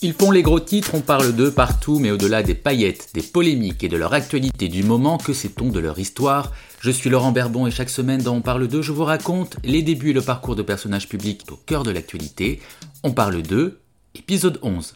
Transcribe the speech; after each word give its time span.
Ils 0.00 0.12
font 0.12 0.30
les 0.30 0.42
gros 0.42 0.60
titres, 0.60 0.94
on 0.94 1.00
parle 1.00 1.32
d'eux 1.32 1.50
partout, 1.50 1.98
mais 1.98 2.12
au-delà 2.12 2.44
des 2.44 2.54
paillettes, 2.54 3.08
des 3.14 3.22
polémiques 3.22 3.82
et 3.82 3.88
de 3.88 3.96
leur 3.96 4.12
actualité 4.12 4.68
du 4.68 4.84
moment, 4.84 5.18
que 5.18 5.32
sait-on 5.32 5.70
de 5.70 5.80
leur 5.80 5.98
histoire? 5.98 6.52
Je 6.80 6.92
suis 6.92 7.10
Laurent 7.10 7.32
Berbon 7.32 7.66
et 7.66 7.72
chaque 7.72 7.90
semaine 7.90 8.22
dans 8.22 8.36
On 8.36 8.40
parle 8.40 8.68
d'eux, 8.68 8.80
je 8.80 8.92
vous 8.92 9.02
raconte 9.02 9.56
les 9.64 9.82
débuts 9.82 10.10
et 10.10 10.12
le 10.12 10.22
parcours 10.22 10.54
de 10.54 10.62
personnages 10.62 11.08
publics 11.08 11.42
au 11.50 11.56
cœur 11.56 11.82
de 11.82 11.90
l'actualité. 11.90 12.60
On 13.02 13.10
parle 13.10 13.42
d'eux, 13.42 13.80
épisode 14.14 14.60
11. 14.62 14.94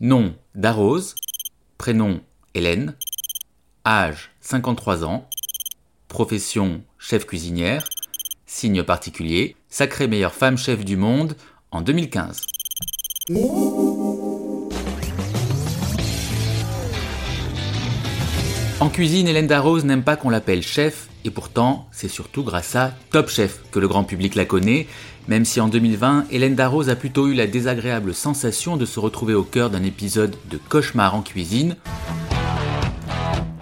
Nom 0.00 0.34
Darose, 0.56 1.14
prénom 1.76 2.20
Hélène, 2.54 2.96
âge 3.86 4.32
53 4.40 5.04
ans, 5.04 5.28
profession 6.08 6.82
chef 6.98 7.26
cuisinière, 7.26 7.88
signe 8.44 8.82
particulier, 8.82 9.54
sacrée 9.68 10.08
meilleure 10.08 10.34
femme 10.34 10.58
chef 10.58 10.84
du 10.84 10.96
monde 10.96 11.36
en 11.70 11.80
2015. 11.80 12.57
En 13.30 14.68
cuisine, 18.88 19.28
Hélène 19.28 19.46
Darroze 19.46 19.84
n'aime 19.84 20.02
pas 20.02 20.16
qu'on 20.16 20.30
l'appelle 20.30 20.62
chef, 20.62 21.08
et 21.26 21.30
pourtant, 21.30 21.86
c'est 21.92 22.08
surtout 22.08 22.42
grâce 22.42 22.74
à 22.74 22.94
Top 23.10 23.28
Chef 23.28 23.60
que 23.70 23.78
le 23.78 23.86
grand 23.86 24.04
public 24.04 24.34
la 24.34 24.46
connaît, 24.46 24.86
même 25.26 25.44
si 25.44 25.60
en 25.60 25.68
2020, 25.68 26.28
Hélène 26.30 26.54
Darroze 26.54 26.88
a 26.88 26.96
plutôt 26.96 27.28
eu 27.28 27.34
la 27.34 27.46
désagréable 27.46 28.14
sensation 28.14 28.78
de 28.78 28.86
se 28.86 28.98
retrouver 28.98 29.34
au 29.34 29.44
cœur 29.44 29.68
d'un 29.68 29.84
épisode 29.84 30.34
de 30.50 30.56
cauchemar 30.56 31.14
en 31.14 31.20
cuisine. 31.20 31.76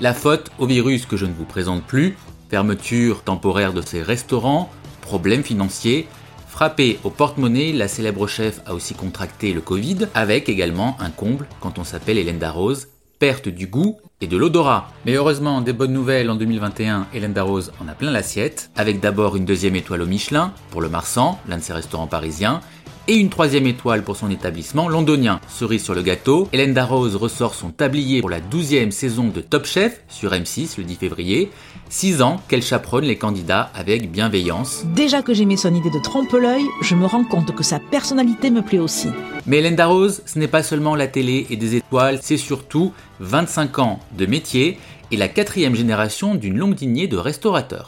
La 0.00 0.14
faute 0.14 0.52
au 0.60 0.66
virus 0.66 1.06
que 1.06 1.16
je 1.16 1.26
ne 1.26 1.32
vous 1.32 1.44
présente 1.44 1.82
plus, 1.82 2.16
fermeture 2.50 3.24
temporaire 3.24 3.72
de 3.72 3.82
ses 3.82 4.00
restaurants, 4.00 4.70
problèmes 5.00 5.42
financiers, 5.42 6.06
Frappée 6.56 6.98
au 7.04 7.10
porte-monnaie, 7.10 7.74
la 7.74 7.86
célèbre 7.86 8.26
chef 8.26 8.62
a 8.64 8.72
aussi 8.72 8.94
contracté 8.94 9.52
le 9.52 9.60
Covid, 9.60 10.08
avec 10.14 10.48
également 10.48 10.96
un 11.00 11.10
comble 11.10 11.46
quand 11.60 11.78
on 11.78 11.84
s'appelle 11.84 12.16
Hélène 12.16 12.38
Darroze, 12.38 12.88
perte 13.18 13.50
du 13.50 13.66
goût 13.66 13.98
et 14.22 14.26
de 14.26 14.38
l'odorat. 14.38 14.88
Mais 15.04 15.12
heureusement, 15.12 15.60
des 15.60 15.74
bonnes 15.74 15.92
nouvelles 15.92 16.30
en 16.30 16.34
2021, 16.34 17.08
Hélène 17.12 17.34
Darroze 17.34 17.72
en 17.78 17.88
a 17.88 17.92
plein 17.92 18.10
l'assiette, 18.10 18.70
avec 18.74 19.00
d'abord 19.00 19.36
une 19.36 19.44
deuxième 19.44 19.76
étoile 19.76 20.00
au 20.00 20.06
Michelin, 20.06 20.54
pour 20.70 20.80
le 20.80 20.88
Marsan, 20.88 21.38
l'un 21.46 21.58
de 21.58 21.62
ses 21.62 21.74
restaurants 21.74 22.06
parisiens, 22.06 22.62
et 23.08 23.14
une 23.14 23.28
troisième 23.28 23.66
étoile 23.66 24.02
pour 24.02 24.16
son 24.16 24.30
établissement 24.30 24.88
londonien. 24.88 25.40
Cerise 25.48 25.82
sur 25.84 25.94
le 25.94 26.02
gâteau, 26.02 26.48
Hélène 26.52 26.74
Darroze 26.74 27.16
ressort 27.16 27.54
son 27.54 27.70
tablier 27.70 28.20
pour 28.20 28.30
la 28.30 28.40
douzième 28.40 28.90
saison 28.90 29.28
de 29.28 29.40
Top 29.40 29.66
Chef 29.66 30.00
sur 30.08 30.32
M6 30.32 30.78
le 30.78 30.84
10 30.84 30.96
février. 30.96 31.50
Six 31.88 32.22
ans 32.22 32.40
qu'elle 32.48 32.62
chaperonne 32.62 33.04
les 33.04 33.16
candidats 33.16 33.70
avec 33.74 34.10
bienveillance. 34.10 34.84
Déjà 34.94 35.22
que 35.22 35.34
j'aimais 35.34 35.56
son 35.56 35.74
idée 35.74 35.90
de 35.90 36.00
trompe-l'œil, 36.00 36.64
je 36.82 36.94
me 36.94 37.06
rends 37.06 37.24
compte 37.24 37.54
que 37.54 37.62
sa 37.62 37.78
personnalité 37.78 38.50
me 38.50 38.62
plaît 38.62 38.78
aussi. 38.78 39.08
Mais 39.46 39.58
Hélène 39.58 39.76
Darroze, 39.76 40.22
ce 40.26 40.38
n'est 40.38 40.48
pas 40.48 40.62
seulement 40.62 40.96
la 40.96 41.06
télé 41.06 41.46
et 41.50 41.56
des 41.56 41.76
étoiles, 41.76 42.18
c'est 42.22 42.36
surtout 42.36 42.92
25 43.20 43.78
ans 43.78 44.00
de 44.18 44.26
métier 44.26 44.78
et 45.12 45.16
la 45.16 45.28
quatrième 45.28 45.76
génération 45.76 46.34
d'une 46.34 46.58
longue 46.58 46.80
lignée 46.80 47.06
de 47.06 47.16
restaurateurs. 47.16 47.86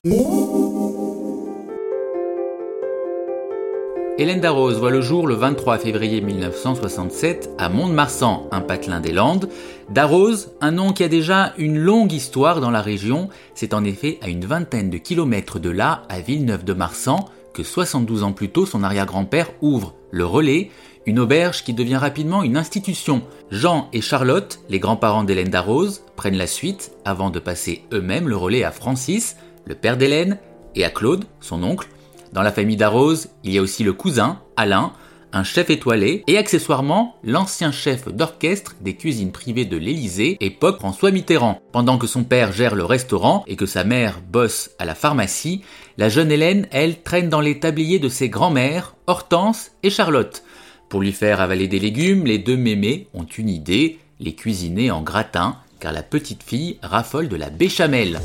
Hélène 4.21 4.41
Darroze 4.41 4.81
voit 4.81 4.91
le 4.91 5.01
jour 5.01 5.29
le 5.29 5.37
23 5.37 5.79
février 5.79 6.21
1967 6.21 7.51
à 7.57 7.69
Mont-de-Marsan, 7.69 8.49
un 8.51 8.61
patelin 8.61 8.99
des 8.99 9.13
Landes. 9.13 9.49
Darroze, 9.91 10.51
un 10.61 10.73
nom 10.73 10.93
qui 10.93 11.05
a 11.05 11.09
déjà 11.09 11.55
une 11.57 11.79
longue 11.79 12.13
histoire 12.13 12.61
dans 12.61 12.73
la 12.73 12.83
région, 12.83 13.29
c'est 13.55 13.75
en 13.75 13.85
effet 13.85 14.19
à 14.21 14.29
une 14.29 14.45
vingtaine 14.45 14.91
de 14.91 14.99
kilomètres 14.99 15.61
de 15.61 15.71
là, 15.71 16.03
à 16.09 16.19
Villeneuve-de-Marsan, 16.19 17.29
que 17.55 17.63
72 17.63 18.25
ans 18.25 18.33
plus 18.33 18.49
tôt 18.49 18.67
son 18.67 18.83
arrière-grand-père 18.83 19.53
ouvre 19.63 19.95
le 20.11 20.25
relais, 20.25 20.73
une 21.07 21.21
auberge 21.21 21.63
qui 21.63 21.73
devient 21.73 21.95
rapidement 21.95 22.43
une 22.43 22.57
institution. 22.57 23.23
Jean 23.53 23.89
et 23.93 24.01
Charlotte, 24.01 24.59
les 24.69 24.81
grands-parents 24.81 25.23
d'Hélène 25.23 25.51
Darroze, 25.51 26.03
prennent 26.17 26.37
la 26.37 26.49
suite 26.49 26.91
avant 27.05 27.31
de 27.31 27.39
passer 27.39 27.85
eux-mêmes 27.93 28.29
le 28.29 28.37
relais 28.37 28.65
à 28.65 28.73
Francis, 28.73 29.37
le 29.65 29.77
père 29.77 29.97
d'Hélène, 29.97 30.39
et 30.75 30.85
à 30.85 30.91
Claude, 30.91 31.25
son 31.41 31.63
oncle, 31.63 31.89
dans 32.33 32.43
la 32.43 32.53
famille 32.53 32.77
d'Arose, 32.77 33.29
il 33.45 33.53
y 33.53 33.59
a 33.59 33.63
aussi 33.63 33.85
le 33.85 33.93
cousin, 33.93 34.41
Alain, 34.57 34.93
un 35.33 35.45
chef 35.45 35.71
étoilé 35.71 36.25
et 36.27 36.39
accessoirement 36.39 37.17
l'ancien 37.23 37.73
chef 37.73 38.09
d'orchestre 38.09 38.75
des 38.81 38.97
cuisines 38.97 39.33
privées 39.33 39.65
de 39.65 39.77
l'Élysée, 39.77 40.37
époque 40.41 40.79
François 40.79 41.11
Mitterrand. 41.11 41.61
Pendant 41.73 41.99
que 41.99 42.07
son 42.07 42.25
père 42.25 42.53
gère 42.53 42.75
le 42.75 42.85
restaurant 42.85 43.45
et 43.47 43.57
que 43.57 43.67
sa 43.67 43.85
mère 43.85 44.21
bosse 44.31 44.71
à 44.79 44.85
la 44.85 44.95
pharmacie, 44.95 45.63
la 45.97 46.09
jeune 46.09 46.33
Hélène, 46.33 46.67
elle, 46.71 47.03
traîne 47.03 47.29
dans 47.29 47.41
les 47.41 47.61
tabliers 47.61 47.99
de 47.99 48.09
ses 48.09 48.29
grands-mères, 48.29 48.95
Hortense 49.07 49.73
et 49.83 49.91
Charlotte. 49.91 50.43
Pour 50.89 51.01
lui 51.01 51.13
faire 51.13 51.41
avaler 51.41 51.69
des 51.69 51.81
légumes, 51.81 52.25
les 52.25 52.39
deux 52.39 52.57
mémés 52.57 53.09
ont 53.13 53.25
une 53.25 53.51
idée, 53.51 53.99
les 54.21 54.35
cuisiner 54.35 54.91
en 54.91 55.03
gratin, 55.03 55.57
car 55.81 55.93
la 55.93 56.03
petite 56.03 56.43
fille 56.43 56.79
raffole 56.83 57.29
de 57.29 57.37
la 57.37 57.51
béchamel. 57.51 58.21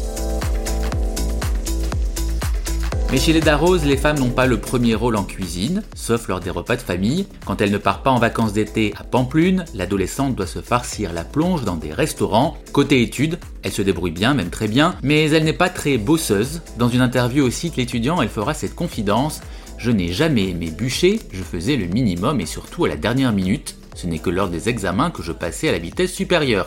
Mais 3.13 3.19
chez 3.19 3.31
les 3.31 3.41
Darroze, 3.41 3.85
les 3.85 3.96
femmes 3.96 4.18
n'ont 4.18 4.31
pas 4.31 4.47
le 4.47 4.59
premier 4.59 4.96
rôle 4.96 5.18
en 5.18 5.24
cuisine, 5.24 5.84
sauf 5.94 6.28
lors 6.28 6.40
des 6.40 6.50
repas 6.50 6.78
de 6.78 6.81
famille. 6.81 7.28
Quand 7.46 7.62
elle 7.62 7.69
ne 7.69 7.78
part 7.78 8.01
pas 8.01 8.09
en 8.09 8.18
vacances 8.18 8.53
d'été 8.53 8.91
à 8.97 9.03
Pamplune, 9.03 9.66
l'adolescente 9.75 10.34
doit 10.34 10.47
se 10.47 10.62
farcir 10.62 11.13
la 11.13 11.24
plonge 11.24 11.63
dans 11.63 11.75
des 11.75 11.94
restaurants. 11.94 12.57
Côté 12.72 13.03
études, 13.03 13.38
elle 13.62 13.72
se 13.72 13.84
débrouille 13.84 14.09
bien, 14.09 14.34
même 14.34 14.50
très 14.50 14.68
bien, 14.68 14.96
mais 15.03 15.29
elle 15.29 15.44
n'est 15.44 15.53
pas 15.53 15.69
très 15.69 16.00
bosseuse. 16.00 16.62
Dans 16.79 16.90
une 16.90 17.01
interview 17.01 17.46
au 17.46 17.51
site 17.51 17.78
L'étudiant, 17.78 18.19
elle 18.19 18.29
fera 18.29 18.56
cette 18.56 18.74
confidence 18.74 19.41
Je 19.78 19.91
n'ai 19.91 20.12
jamais 20.12 20.50
aimé 20.50 20.72
bûcher, 20.72 21.19
je 21.31 21.44
faisais 21.44 21.75
le 21.75 21.85
minimum 21.85 22.41
et 22.41 22.47
surtout 22.47 22.85
à 22.85 22.90
la 22.90 22.95
dernière 22.95 23.31
minute. 23.31 23.75
Ce 23.94 24.07
n'est 24.07 24.18
que 24.18 24.31
lors 24.31 24.50
des 24.50 24.69
examens 24.69 25.12
que 25.12 25.22
je 25.22 25.34
passais 25.34 25.69
à 25.69 25.74
la 25.74 25.78
vitesse 25.78 26.12
supérieure. 26.12 26.66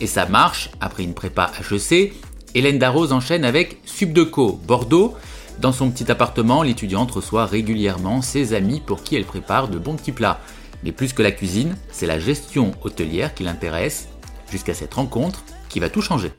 Et 0.00 0.08
ça 0.08 0.26
marche, 0.26 0.70
après 0.80 1.04
une 1.04 1.14
prépa 1.14 1.52
HEC, 1.70 2.14
Hélène 2.56 2.80
Darroze 2.80 3.12
enchaîne 3.12 3.44
avec 3.44 3.78
Subdeco, 3.84 4.60
Bordeaux, 4.66 5.14
dans 5.60 5.72
son 5.72 5.90
petit 5.90 6.10
appartement, 6.10 6.62
l'étudiante 6.62 7.10
reçoit 7.10 7.46
régulièrement 7.46 8.22
ses 8.22 8.54
amis 8.54 8.80
pour 8.84 9.02
qui 9.02 9.16
elle 9.16 9.24
prépare 9.24 9.68
de 9.68 9.78
bons 9.78 9.94
petits 9.94 10.12
plats. 10.12 10.40
Mais 10.82 10.92
plus 10.92 11.12
que 11.12 11.22
la 11.22 11.30
cuisine, 11.30 11.76
c'est 11.90 12.06
la 12.06 12.18
gestion 12.18 12.72
hôtelière 12.82 13.34
qui 13.34 13.44
l'intéresse, 13.44 14.08
jusqu'à 14.50 14.74
cette 14.74 14.94
rencontre 14.94 15.42
qui 15.68 15.80
va 15.80 15.88
tout 15.88 16.02
changer. 16.02 16.32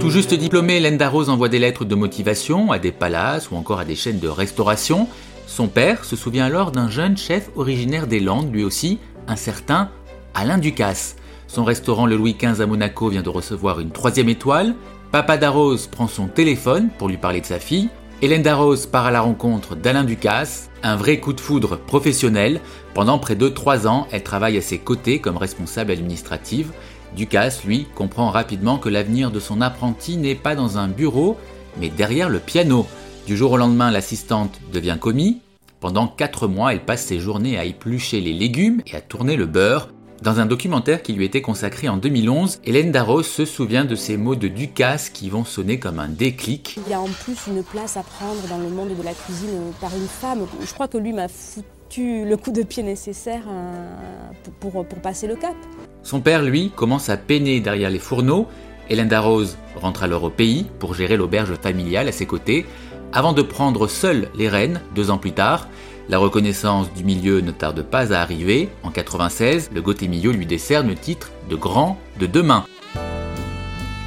Tout 0.00 0.10
juste 0.10 0.34
diplômée, 0.34 0.76
Hélène 0.76 0.96
Darroze 0.96 1.28
envoie 1.28 1.48
des 1.48 1.58
lettres 1.58 1.84
de 1.84 1.94
motivation 1.94 2.70
à 2.72 2.78
des 2.78 2.92
palaces 2.92 3.50
ou 3.50 3.56
encore 3.56 3.80
à 3.80 3.84
des 3.84 3.96
chaînes 3.96 4.20
de 4.20 4.28
restauration. 4.28 5.08
Son 5.46 5.68
père 5.68 6.04
se 6.04 6.16
souvient 6.16 6.46
alors 6.46 6.70
d'un 6.70 6.88
jeune 6.88 7.16
chef 7.16 7.50
originaire 7.56 8.06
des 8.06 8.20
Landes, 8.20 8.52
lui 8.52 8.64
aussi, 8.64 8.98
un 9.26 9.36
certain 9.36 9.90
Alain 10.32 10.58
Ducasse. 10.58 11.16
Son 11.48 11.64
restaurant 11.64 12.06
le 12.06 12.16
Louis 12.16 12.36
XV 12.38 12.60
à 12.60 12.66
Monaco 12.66 13.08
vient 13.08 13.22
de 13.22 13.28
recevoir 13.28 13.80
une 13.80 13.90
troisième 13.90 14.28
étoile. 14.28 14.74
Papa 15.12 15.36
Darroze 15.36 15.86
prend 15.86 16.08
son 16.08 16.26
téléphone 16.26 16.88
pour 16.98 17.08
lui 17.08 17.16
parler 17.16 17.40
de 17.40 17.46
sa 17.46 17.58
fille. 17.58 17.88
Hélène 18.22 18.42
Darroze 18.42 18.86
part 18.86 19.06
à 19.06 19.10
la 19.10 19.20
rencontre 19.20 19.76
d'Alain 19.76 20.04
Ducasse, 20.04 20.70
un 20.82 20.96
vrai 20.96 21.20
coup 21.20 21.32
de 21.32 21.40
foudre 21.40 21.76
professionnel. 21.78 22.60
Pendant 22.94 23.18
près 23.18 23.36
de 23.36 23.48
trois 23.48 23.86
ans, 23.86 24.06
elle 24.10 24.22
travaille 24.22 24.56
à 24.56 24.62
ses 24.62 24.78
côtés 24.78 25.18
comme 25.18 25.36
responsable 25.36 25.92
administrative. 25.92 26.72
Ducasse, 27.14 27.64
lui, 27.64 27.86
comprend 27.94 28.30
rapidement 28.30 28.78
que 28.78 28.88
l'avenir 28.88 29.30
de 29.30 29.38
son 29.38 29.60
apprenti 29.60 30.16
n'est 30.16 30.34
pas 30.34 30.54
dans 30.54 30.78
un 30.78 30.88
bureau, 30.88 31.36
mais 31.78 31.90
derrière 31.90 32.28
le 32.28 32.40
piano. 32.40 32.86
Du 33.26 33.36
jour 33.36 33.52
au 33.52 33.56
lendemain, 33.56 33.90
l'assistante 33.90 34.60
devient 34.72 34.96
commis. 34.98 35.40
Pendant 35.80 36.08
quatre 36.08 36.48
mois, 36.48 36.72
elle 36.72 36.84
passe 36.84 37.04
ses 37.04 37.20
journées 37.20 37.58
à 37.58 37.64
éplucher 37.64 38.20
les 38.20 38.32
légumes 38.32 38.82
et 38.86 38.96
à 38.96 39.00
tourner 39.00 39.36
le 39.36 39.46
beurre. 39.46 39.90
Dans 40.22 40.40
un 40.40 40.46
documentaire 40.46 41.02
qui 41.02 41.12
lui 41.12 41.26
était 41.26 41.42
consacré 41.42 41.88
en 41.88 41.98
2011, 41.98 42.60
Hélène 42.64 42.90
Darros 42.90 43.22
se 43.22 43.44
souvient 43.44 43.84
de 43.84 43.94
ces 43.94 44.16
mots 44.16 44.34
de 44.34 44.48
Ducasse 44.48 45.10
qui 45.10 45.28
vont 45.28 45.44
sonner 45.44 45.78
comme 45.78 45.98
un 45.98 46.08
déclic. 46.08 46.78
Il 46.86 46.90
y 46.90 46.94
a 46.94 47.00
en 47.00 47.08
plus 47.08 47.36
une 47.46 47.62
place 47.62 47.98
à 47.98 48.02
prendre 48.02 48.40
dans 48.48 48.58
le 48.58 48.70
monde 48.70 48.96
de 48.96 49.02
la 49.02 49.12
cuisine 49.12 49.72
par 49.78 49.94
une 49.94 50.08
femme. 50.08 50.46
Je 50.64 50.72
crois 50.72 50.88
que 50.88 50.96
lui 50.96 51.12
m'a 51.12 51.28
foutu 51.28 52.24
le 52.24 52.36
coup 52.38 52.50
de 52.50 52.62
pied 52.62 52.82
nécessaire 52.82 53.42
euh, 53.48 54.30
pour, 54.58 54.86
pour, 54.86 54.98
passer 55.00 55.26
le 55.26 55.36
cap. 55.36 55.54
Son 56.02 56.20
père, 56.20 56.42
lui, 56.42 56.70
commence 56.74 57.10
à 57.10 57.18
peiner 57.18 57.60
derrière 57.60 57.90
les 57.90 57.98
fourneaux. 57.98 58.46
Hélène 58.88 59.08
Darroze 59.08 59.58
rentre 59.76 60.02
alors 60.02 60.24
au 60.24 60.30
pays 60.30 60.64
pour 60.78 60.94
gérer 60.94 61.18
l'auberge 61.18 61.54
familiale 61.60 62.08
à 62.08 62.12
ses 62.12 62.26
côtés, 62.26 62.64
avant 63.12 63.34
de 63.34 63.42
prendre 63.42 63.86
seule 63.86 64.30
les 64.34 64.48
rênes 64.48 64.80
deux 64.94 65.10
ans 65.10 65.18
plus 65.18 65.32
tard. 65.32 65.68
La 66.08 66.18
reconnaissance 66.18 66.92
du 66.92 67.02
milieu 67.02 67.40
ne 67.40 67.50
tarde 67.50 67.82
pas 67.82 68.12
à 68.12 68.20
arriver. 68.20 68.68
En 68.84 68.92
96, 68.92 69.70
le 69.74 69.82
Milieu 70.06 70.30
lui 70.30 70.46
décerne 70.46 70.86
le 70.86 70.94
titre 70.94 71.32
de 71.50 71.56
grand 71.56 71.98
de 72.20 72.26
demain. 72.26 72.64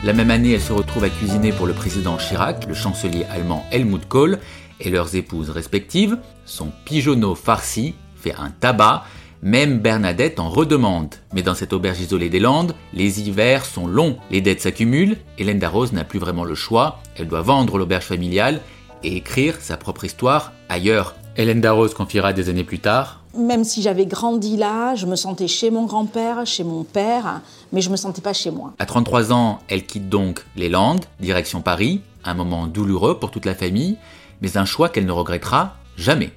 La 0.06 0.14
même 0.14 0.32
année, 0.32 0.54
elle 0.54 0.62
se 0.62 0.72
retrouve 0.72 1.04
à 1.04 1.10
cuisiner 1.10 1.52
pour 1.52 1.68
le 1.68 1.74
président 1.74 2.16
Chirac, 2.16 2.66
le 2.70 2.74
chancelier 2.74 3.26
allemand 3.30 3.66
Helmut 3.72 4.08
Kohl 4.08 4.40
et 4.80 4.90
leurs 4.90 5.14
épouses 5.16 5.50
respectives. 5.50 6.18
Son 6.46 6.72
pigeonneau 6.86 7.36
farci 7.36 7.96
fait 8.16 8.34
un 8.34 8.50
tabac. 8.50 9.04
Même 9.42 9.80
Bernadette 9.80 10.40
en 10.40 10.50
redemande. 10.50 11.16
Mais 11.34 11.42
dans 11.42 11.56
cette 11.56 11.74
auberge 11.74 12.00
isolée 12.00 12.30
des 12.30 12.40
Landes, 12.40 12.76
les 12.94 13.22
hivers 13.22 13.66
sont 13.66 13.88
longs, 13.88 14.18
les 14.32 14.40
dettes 14.42 14.62
s'accumulent, 14.62 15.18
Hélène 15.38 15.60
Darroze 15.60 15.94
n'a 15.94 16.04
plus 16.04 16.20
vraiment 16.20 16.44
le 16.44 16.56
choix, 16.56 17.00
elle 17.16 17.28
doit 17.28 17.42
vendre 17.42 17.78
l'auberge 17.78 18.04
familiale 18.04 18.60
et 19.04 19.16
écrire 19.16 19.56
sa 19.62 19.78
propre 19.78 20.04
histoire 20.04 20.52
ailleurs. 20.68 21.16
Hélène 21.40 21.62
Darroze 21.62 21.94
confiera 21.94 22.34
des 22.34 22.50
années 22.50 22.66
plus 22.66 22.80
tard. 22.80 23.22
Même 23.34 23.64
si 23.64 23.82
j'avais 23.82 24.06
grandi 24.06 24.58
là, 24.58 24.94
je 24.96 25.06
me 25.06 25.16
sentais 25.16 25.48
chez 25.48 25.72
mon 25.72 25.86
grand-père, 25.86 26.46
chez 26.46 26.66
mon 26.66 26.84
père, 26.84 27.40
mais 27.72 27.80
je 27.80 27.90
me 27.90 27.96
sentais 27.96 28.20
pas 28.20 28.34
chez 28.34 28.52
moi. 28.52 28.74
À 28.78 28.86
33 28.86 29.32
ans, 29.32 29.60
elle 29.70 29.86
quitte 29.86 30.10
donc 30.10 30.44
les 30.58 30.68
Landes, 30.68 31.06
direction 31.22 31.62
Paris, 31.62 32.02
un 32.26 32.34
moment 32.34 32.68
douloureux 32.68 33.20
pour 33.20 33.32
toute 33.32 33.46
la 33.46 33.56
famille, 33.56 33.96
mais 34.42 34.58
un 34.58 34.66
choix 34.66 34.90
qu'elle 34.90 35.06
ne 35.06 35.14
regrettera 35.14 35.78
jamais. 35.96 36.34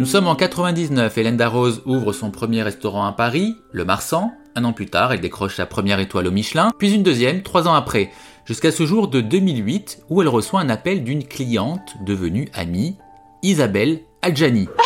Nous 0.00 0.06
sommes 0.06 0.26
en 0.26 0.34
99, 0.34 1.16
Hélène 1.16 1.36
Darroze 1.36 1.82
ouvre 1.86 2.12
son 2.12 2.32
premier 2.32 2.64
restaurant 2.64 3.06
à 3.06 3.12
Paris, 3.12 3.56
le 3.70 3.84
Marsan. 3.84 4.32
Un 4.56 4.64
an 4.64 4.72
plus 4.72 4.86
tard, 4.86 5.12
elle 5.12 5.20
décroche 5.20 5.54
sa 5.54 5.66
première 5.66 6.00
étoile 6.00 6.26
au 6.26 6.32
Michelin, 6.32 6.72
puis 6.76 6.92
une 6.92 7.04
deuxième 7.04 7.42
trois 7.42 7.68
ans 7.68 7.74
après, 7.74 8.10
jusqu'à 8.50 8.72
ce 8.72 8.84
jour 8.84 9.06
de 9.06 9.20
2008 9.20 10.02
où 10.10 10.22
elle 10.22 10.28
reçoit 10.28 10.58
un 10.60 10.70
appel 10.70 11.04
d'une 11.04 11.22
cliente 11.22 11.94
devenue 12.04 12.48
amie, 12.52 12.96
Isabelle 13.44 14.00
Adjani. 14.22 14.66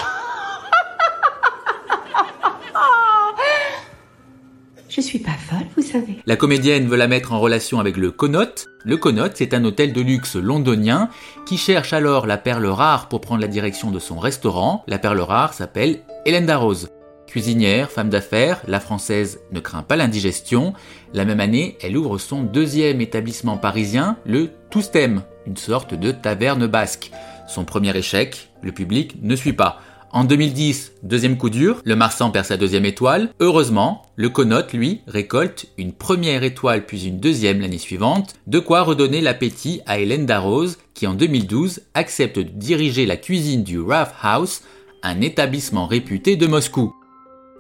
Je 4.91 5.01
suis 5.01 5.19
pas 5.19 5.31
folle, 5.31 5.65
vous 5.79 5.83
savez. 5.83 6.19
La 6.27 6.37
comédienne 6.37 6.89
veut 6.89 6.99
la 6.99 7.09
mettre 7.09 7.33
en 7.33 7.41
relation 7.41 7.81
avec 7.81 7.97
le 7.97 8.11
Connaught. 8.11 8.67
Le 8.85 8.99
Connaught, 8.99 9.33
c'est 9.35 9.55
un 9.55 9.65
hôtel 9.65 9.95
de 9.95 10.03
luxe 10.03 10.37
londonien 10.37 11.09
qui 11.47 11.57
cherche 11.57 11.95
alors 11.95 12.27
la 12.27 12.37
perle 12.37 12.67
rare 12.67 13.09
pour 13.09 13.23
prendre 13.23 13.41
la 13.41 13.49
direction 13.49 13.91
de 13.91 13.99
son 13.99 14.19
restaurant. 14.19 14.85
La 14.89 14.99
perle 14.99 15.21
rare 15.21 15.55
s'appelle 15.55 16.03
Hélène 16.27 16.45
Darroze. 16.45 16.91
Cuisinière, 17.35 17.91
femme 17.91 18.11
d'affaires, 18.11 18.63
la 18.69 18.79
française 18.79 19.41
ne 19.51 19.59
craint 19.59 19.83
pas 19.83 19.97
l'indigestion. 19.97 20.73
La 21.15 21.25
même 21.25 21.41
année, 21.41 21.77
elle 21.83 21.97
ouvre 21.97 22.17
son 22.19 22.45
deuxième 22.45 23.01
établissement 23.01 23.57
parisien, 23.57 24.19
le 24.25 24.51
Toustem, 24.71 25.25
une 25.45 25.57
sorte 25.57 25.95
de 25.95 26.13
taverne 26.13 26.69
basque. 26.69 27.11
Son 27.49 27.65
premier 27.65 27.97
échec, 27.97 28.51
le 28.63 28.71
public 28.71 29.17
ne 29.21 29.35
suit 29.35 29.53
pas. 29.53 29.81
En 30.13 30.23
2010, 30.23 30.93
deuxième 31.03 31.37
coup 31.37 31.51
dur, 31.51 31.81
le 31.85 31.97
Marsan 31.97 32.31
perd 32.31 32.47
sa 32.47 32.57
deuxième 32.57 32.85
étoile. 32.85 33.31
Heureusement, 33.41 34.03
le 34.15 34.29
Connaught, 34.29 34.73
lui, 34.73 35.01
récolte 35.09 35.67
une 35.77 35.93
première 35.93 36.45
étoile 36.45 36.87
puis 36.87 37.07
une 37.07 37.19
deuxième 37.19 37.61
l'année 37.61 37.79
suivante, 37.79 38.35
de 38.47 38.61
quoi 38.61 38.83
redonner 38.83 39.21
l'appétit 39.21 39.81
à 39.87 39.99
Hélène 39.99 40.25
Darroze, 40.25 40.79
qui 40.95 41.09
en 41.09 41.15
2012 41.15 41.81
accepte 41.95 42.39
de 42.39 42.43
diriger 42.43 43.07
la 43.07 43.17
cuisine 43.17 43.65
du 43.65 43.81
Raff 43.81 44.15
House, 44.23 44.63
un 45.03 45.21
établissement 45.21 45.89
réputé 45.89 46.37
de 46.37 46.47
Moscou. 46.47 46.94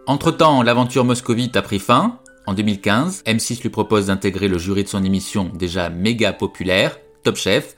Entre-temps, 0.06 0.62
l'aventure 0.62 1.04
moscovite 1.04 1.56
a 1.56 1.62
pris 1.62 1.78
fin. 1.78 2.18
En 2.46 2.52
2015, 2.52 3.22
M6 3.26 3.62
lui 3.62 3.70
propose 3.70 4.06
d'intégrer 4.06 4.48
le 4.48 4.58
jury 4.58 4.84
de 4.84 4.88
son 4.88 5.02
émission 5.02 5.50
déjà 5.54 5.88
méga 5.88 6.34
populaire, 6.34 6.98
Top 7.22 7.36
Chef, 7.36 7.76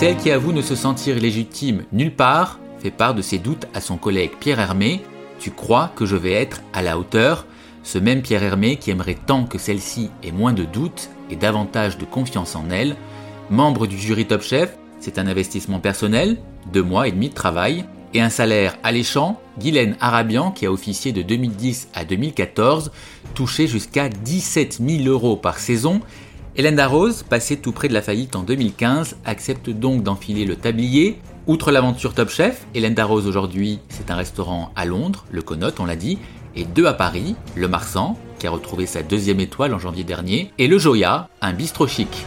Celle 0.00 0.16
qui 0.16 0.30
avoue 0.30 0.52
ne 0.52 0.62
se 0.62 0.74
sentir 0.74 1.20
légitime 1.20 1.84
nulle 1.92 2.16
part 2.16 2.58
fait 2.78 2.90
part 2.90 3.14
de 3.14 3.20
ses 3.20 3.36
doutes 3.36 3.66
à 3.74 3.82
son 3.82 3.98
collègue 3.98 4.30
Pierre 4.40 4.58
Hermé. 4.58 5.02
Tu 5.38 5.50
crois 5.50 5.90
que 5.94 6.06
je 6.06 6.16
vais 6.16 6.32
être 6.32 6.62
à 6.72 6.80
la 6.80 6.98
hauteur? 6.98 7.44
Ce 7.82 7.98
même 7.98 8.22
Pierre 8.22 8.42
Hermé 8.42 8.76
qui 8.76 8.90
aimerait 8.90 9.18
tant 9.26 9.44
que 9.44 9.58
celle-ci 9.58 10.10
ait 10.22 10.32
moins 10.32 10.54
de 10.54 10.64
doutes 10.64 11.10
et 11.28 11.36
davantage 11.36 11.98
de 11.98 12.06
confiance 12.06 12.56
en 12.56 12.70
elle. 12.70 12.96
Membre 13.50 13.86
du 13.86 13.98
jury 13.98 14.26
Top 14.26 14.40
Chef, 14.40 14.74
c'est 15.00 15.18
un 15.18 15.26
investissement 15.26 15.80
personnel, 15.80 16.38
deux 16.72 16.82
mois 16.82 17.08
et 17.08 17.12
demi 17.12 17.28
de 17.28 17.34
travail, 17.34 17.84
et 18.14 18.20
un 18.20 18.30
salaire 18.30 18.76
alléchant, 18.82 19.40
Guylaine 19.58 19.96
Arabian, 20.00 20.50
qui 20.50 20.66
a 20.66 20.72
officié 20.72 21.12
de 21.12 21.22
2010 21.22 21.88
à 21.94 22.04
2014, 22.04 22.92
touchait 23.34 23.66
jusqu'à 23.66 24.08
17 24.08 24.80
000 24.80 25.04
euros 25.04 25.36
par 25.36 25.58
saison 25.58 26.00
Hélène 26.56 26.74
Darroze, 26.74 27.22
passée 27.22 27.56
tout 27.56 27.70
près 27.70 27.88
de 27.88 27.94
la 27.94 28.02
faillite 28.02 28.34
en 28.34 28.42
2015, 28.42 29.16
accepte 29.24 29.70
donc 29.70 30.02
d'enfiler 30.02 30.44
le 30.44 30.56
tablier. 30.56 31.20
Outre 31.46 31.70
l'aventure 31.70 32.12
Top 32.12 32.28
Chef, 32.28 32.66
Hélène 32.74 32.94
Darroze 32.94 33.28
aujourd'hui, 33.28 33.78
c'est 33.88 34.10
un 34.10 34.16
restaurant 34.16 34.72
à 34.74 34.84
Londres, 34.84 35.24
le 35.30 35.42
Connaught, 35.42 35.78
on 35.78 35.86
l'a 35.86 35.96
dit, 35.96 36.18
et 36.56 36.64
deux 36.64 36.86
à 36.86 36.92
Paris, 36.92 37.36
le 37.54 37.68
Marsan, 37.68 38.18
qui 38.40 38.48
a 38.48 38.50
retrouvé 38.50 38.86
sa 38.86 39.02
deuxième 39.02 39.38
étoile 39.38 39.72
en 39.72 39.78
janvier 39.78 40.02
dernier, 40.02 40.50
et 40.58 40.66
le 40.66 40.76
Joya, 40.76 41.28
un 41.40 41.52
bistrot 41.52 41.86
chic. 41.86 42.26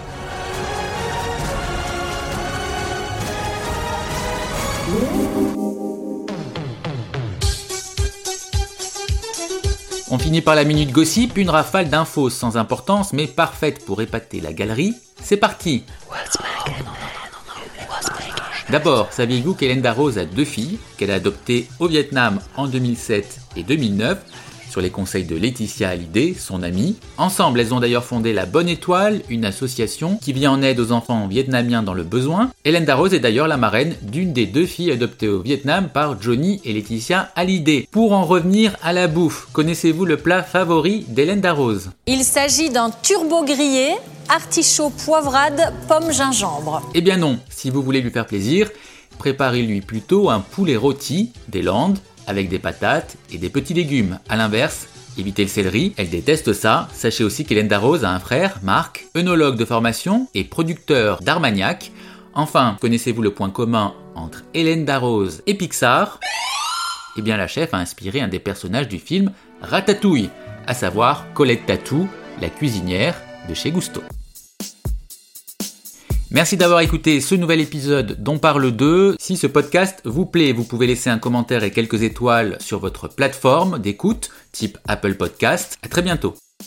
On 10.09 10.17
finit 10.19 10.41
par 10.41 10.53
la 10.53 10.63
minute 10.63 10.91
gossip, 10.91 11.37
une 11.37 11.49
rafale 11.49 11.89
d'infos 11.89 12.29
sans 12.29 12.55
importance 12.55 13.13
mais 13.13 13.25
parfaite 13.25 13.83
pour 13.83 14.01
épater 14.01 14.41
la 14.41 14.53
galerie. 14.53 14.93
C'est 15.21 15.37
parti 15.37 15.83
D'abord, 18.69 19.11
saviez-vous 19.11 19.55
qu'Hélène 19.55 19.81
Darroze 19.81 20.17
a 20.17 20.25
deux 20.25 20.45
filles, 20.45 20.79
qu'elle 20.97 21.11
a 21.11 21.15
adoptées 21.15 21.67
au 21.79 21.87
Vietnam 21.87 22.39
en 22.55 22.67
2007 22.67 23.39
et 23.55 23.63
2009 23.63 24.19
sur 24.73 24.81
les 24.81 24.89
conseils 24.89 25.25
de 25.25 25.35
Laetitia 25.35 25.89
Hallyday, 25.89 26.33
son 26.33 26.63
amie. 26.63 26.95
Ensemble, 27.19 27.59
elles 27.59 27.75
ont 27.75 27.79
d'ailleurs 27.79 28.05
fondé 28.05 28.33
La 28.33 28.47
Bonne 28.47 28.67
Étoile, 28.67 29.21
une 29.29 29.45
association 29.45 30.17
qui 30.17 30.33
vient 30.33 30.51
en 30.51 30.63
aide 30.63 30.79
aux 30.79 30.91
enfants 30.91 31.27
vietnamiens 31.27 31.83
dans 31.83 31.93
le 31.93 32.01
besoin. 32.01 32.49
Hélène 32.65 32.83
Darroze 32.83 33.13
est 33.13 33.19
d'ailleurs 33.19 33.47
la 33.47 33.57
marraine 33.57 33.95
d'une 34.01 34.33
des 34.33 34.47
deux 34.47 34.65
filles 34.65 34.91
adoptées 34.91 35.27
au 35.27 35.43
Vietnam 35.43 35.89
par 35.93 36.19
Johnny 36.19 36.59
et 36.65 36.73
Laetitia 36.73 37.29
Hallyday. 37.35 37.87
Pour 37.91 38.13
en 38.13 38.25
revenir 38.25 38.75
à 38.81 38.93
la 38.93 39.07
bouffe, 39.07 39.47
connaissez-vous 39.53 40.05
le 40.05 40.17
plat 40.17 40.41
favori 40.41 41.05
d'Hélène 41.07 41.41
Darroze? 41.41 41.91
Il 42.07 42.23
s'agit 42.23 42.71
d'un 42.71 42.89
turbo 43.03 43.43
grillé, 43.43 43.89
artichaut 44.27 44.89
poivrade, 44.89 45.71
pomme 45.87 46.11
gingembre. 46.11 46.81
Eh 46.95 47.01
bien 47.01 47.17
non, 47.17 47.37
si 47.47 47.69
vous 47.69 47.83
voulez 47.83 48.01
lui 48.01 48.09
faire 48.09 48.25
plaisir, 48.25 48.71
préparez-lui 49.19 49.81
plutôt 49.81 50.31
un 50.31 50.39
poulet 50.39 50.77
rôti 50.77 51.29
des 51.47 51.61
Landes 51.61 51.99
avec 52.27 52.49
des 52.49 52.59
patates 52.59 53.17
et 53.31 53.37
des 53.37 53.49
petits 53.49 53.73
légumes. 53.73 54.19
A 54.29 54.35
l'inverse, 54.35 54.87
évitez 55.17 55.43
le 55.43 55.49
céleri, 55.49 55.93
elle 55.97 56.09
déteste 56.09 56.53
ça. 56.53 56.87
Sachez 56.93 57.23
aussi 57.23 57.45
qu'Hélène 57.45 57.67
Darroze 57.67 58.05
a 58.05 58.11
un 58.11 58.19
frère, 58.19 58.59
Marc, 58.63 59.07
œnologue 59.15 59.57
de 59.57 59.65
formation 59.65 60.27
et 60.33 60.43
producteur 60.43 61.21
d'Armagnac. 61.21 61.91
Enfin, 62.33 62.77
connaissez-vous 62.81 63.21
le 63.21 63.33
point 63.33 63.49
commun 63.49 63.93
entre 64.15 64.43
Hélène 64.53 64.85
Darroze 64.85 65.43
et 65.45 65.53
Pixar? 65.53 66.19
Eh 67.17 67.21
bien, 67.21 67.37
la 67.37 67.47
chef 67.47 67.73
a 67.73 67.77
inspiré 67.77 68.21
un 68.21 68.27
des 68.27 68.39
personnages 68.39 68.87
du 68.87 68.97
film 68.97 69.31
Ratatouille, 69.61 70.29
à 70.65 70.73
savoir 70.73 71.31
Colette 71.33 71.65
Tatou, 71.65 72.07
la 72.41 72.49
cuisinière 72.49 73.15
de 73.47 73.53
chez 73.53 73.71
Gusto. 73.71 74.01
Merci 76.33 76.57
d'avoir 76.57 76.79
écouté 76.79 77.21
ce 77.21 77.35
nouvel 77.35 77.61
épisode 77.61 78.17
dont 78.19 78.39
parle 78.39 78.71
2. 78.71 79.17
Si 79.19 79.37
ce 79.37 79.45
podcast 79.45 80.01
vous 80.03 80.25
plaît, 80.25 80.51
vous 80.51 80.63
pouvez 80.63 80.87
laisser 80.87 81.11
un 81.11 81.19
commentaire 81.19 81.63
et 81.63 81.69
quelques 81.69 82.01
étoiles 82.01 82.57
sur 82.59 82.79
votre 82.79 83.07
plateforme 83.07 83.77
d'écoute, 83.77 84.31
type 84.51 84.79
Apple 84.87 85.13
Podcast. 85.13 85.77
À 85.83 85.89
très 85.89 86.01
bientôt. 86.01 86.33